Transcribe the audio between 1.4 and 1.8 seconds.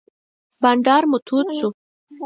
شو.